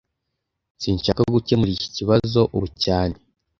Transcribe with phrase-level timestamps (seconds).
[0.81, 3.15] Sinshaka gukemura iki kibazo ubu cyane